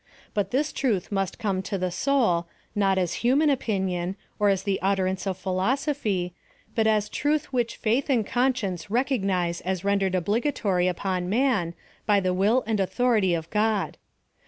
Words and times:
But 0.33 0.49
this 0.49 0.73
truth 0.73 1.11
must 1.11 1.37
come 1.37 1.61
to 1.61 1.77
the 1.77 1.91
soul, 1.91 2.47
not 2.73 2.97
as 2.97 3.13
human 3.21 3.51
opinion, 3.51 4.15
or 4.39 4.49
as 4.49 4.63
the 4.63 4.81
utterances 4.81 5.27
of 5.27 5.37
philosophy, 5.37 6.33
but 6.73 6.87
as 6.87 7.07
Truth 7.07 7.53
which 7.53 7.75
Faith 7.75 8.09
and 8.09 8.25
Conscience 8.25 8.89
recognize 8.89 9.61
as 9.61 9.83
rendered 9.85 10.15
obligatory 10.15 10.87
upon 10.87 11.29
man, 11.29 11.75
by 12.07 12.19
the 12.19 12.33
will 12.33 12.63
and 12.65 12.79
aut'^ority 12.79 13.37
of 13.37 13.47
God. 13.51 13.99